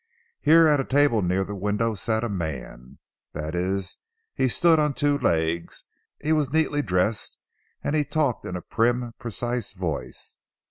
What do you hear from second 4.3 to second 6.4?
he stood on two legs, he